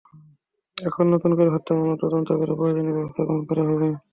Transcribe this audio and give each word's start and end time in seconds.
এখন 0.77 1.05
নতুন 1.13 1.31
করে 1.37 1.49
হত্যা 1.51 1.71
মামলার 1.73 2.01
তদন্ত 2.03 2.29
করে 2.39 2.53
প্রয়োজনীয় 2.59 2.95
ব্যবস্থা 2.97 3.21
গ্রহণ 3.23 3.43
করা 3.49 3.63
হবে। 3.69 3.89